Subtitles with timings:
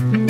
[0.00, 0.29] Mm-hmm.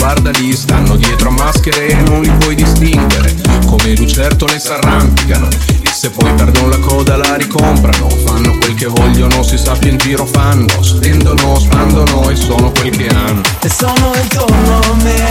[0.00, 3.34] identici Guardali, stanno dietro a maschere E non li puoi distinguere.
[3.66, 5.48] Come lucertole s'arrampicano
[5.82, 8.08] E se poi perdono la coda la ricomprano.
[8.08, 10.82] Fanno quel che vogliono, si sa più in giro fanno.
[10.82, 13.42] Spendono, spandono e sono quel che hanno.
[13.62, 15.29] E sono intorno a me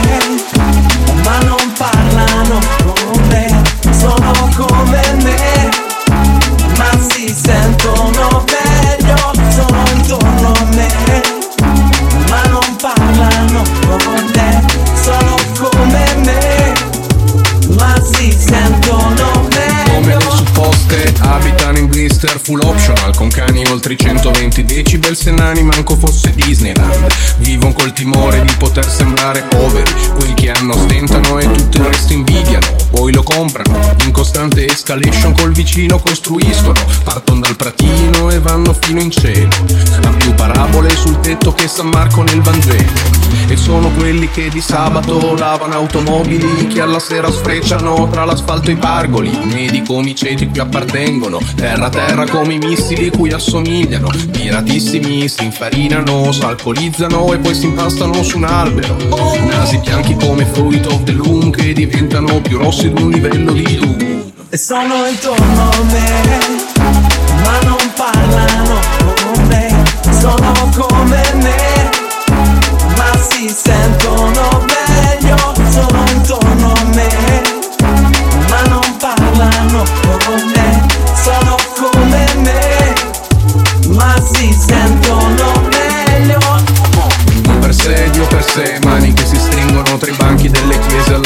[22.09, 27.07] blister full optional Con cani oltre i 120 decibel Se nani manco fosse Disneyland.
[27.37, 29.91] Vivono col timore di poter sembrare poveri.
[30.15, 32.75] Quelli che hanno stentano e tutto il resto invidiano.
[32.89, 36.79] Poi lo comprano In costante escalation col vicino costruiscono.
[37.03, 39.49] Partono dal pratino e vanno fino in cielo.
[40.03, 43.17] Han più parabole sul tetto che San Marco nel Vangelo.
[43.47, 48.73] E sono quelli che di sabato lavano automobili Che alla sera sfrecciano tra l'asfalto e
[48.73, 49.37] i pargoli.
[49.43, 54.09] Medi come i ceti qui appartengono Terra terra come i missili cui assomigliano.
[54.31, 58.95] Piratissimi si infarinano, s'alcolizzano e poi si impastano su un albero.
[59.47, 63.77] Nasi bianchi come fruit of the loom Che diventano più rossi di un livello di
[63.77, 66.68] lume E sono intorno a me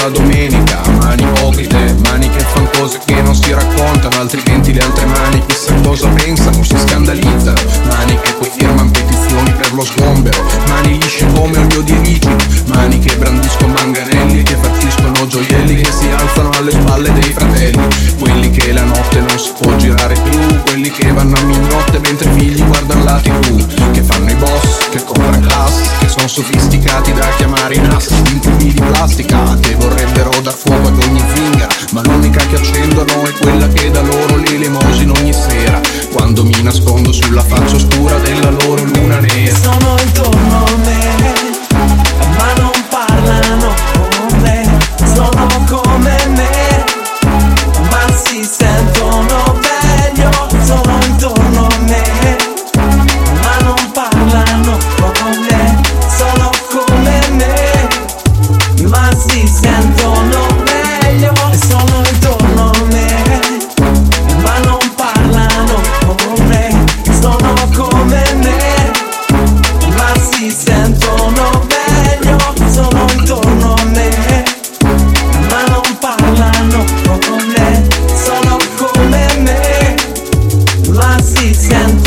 [0.04, 0.82] alla domenica.
[1.00, 5.74] Mani ipocrite, mani che fan cose che non si raccontano Altrimenti le altre mani chissà
[5.82, 7.62] cosa pensano, si scandalizzano.
[7.88, 12.36] Mani che poi firmano petizioni per lo sgombero Mani lisce come olio di ricino
[12.68, 17.88] Mani che brandiscono manganelli Che partiscono gioielli che si alzano alle spalle dei fratelli.
[18.20, 22.30] Quelli che la notte non si può girare più Quelli che vanno a mignotte mentre
[22.30, 23.83] i figli guardano la tv
[26.28, 27.88] sono sofisticati da chiamare in
[28.24, 33.24] di Infiumi di plastica che vorrebbero dar fuoco ad ogni finger Ma l'unica che accendono
[33.26, 35.03] è quella che da loro l'elemosina
[70.66, 72.38] sentono meglio,
[72.72, 74.44] sono intorno a me,
[75.50, 76.86] ma non parlano
[77.26, 79.96] con me, sono come me,
[80.90, 82.03] ma si sentono